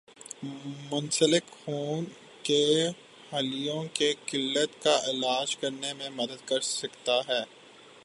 منسلک 0.91 1.51
خون 1.51 2.05
کے 2.43 2.65
خلیوں 3.29 3.83
کی 3.93 4.13
قلت 4.25 4.83
کا 4.83 4.97
علاج 5.03 5.55
کرنے 5.57 5.93
میں 5.93 6.09
مدد 6.09 6.47
کر 6.47 6.61
سکتا 6.61 7.19
ہے 7.27 7.43